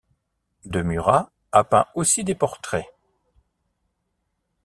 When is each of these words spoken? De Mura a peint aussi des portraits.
De 0.65 0.81
Mura 0.81 1.31
a 1.51 1.63
peint 1.63 1.85
aussi 1.93 2.23
des 2.23 2.33
portraits. 2.33 2.87